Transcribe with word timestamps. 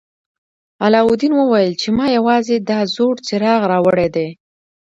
علاوالدین 0.83 1.33
وویل 1.35 1.73
چې 1.81 1.87
ما 1.97 2.05
یوازې 2.17 2.55
دا 2.69 2.79
زوړ 2.93 3.15
څراغ 3.27 3.61
راوړی 3.71 4.07
دی. 4.15 4.27